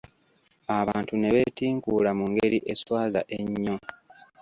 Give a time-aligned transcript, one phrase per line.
[0.79, 3.75] Abantu ne bentinkuula mu ngeri eswaza ennyo!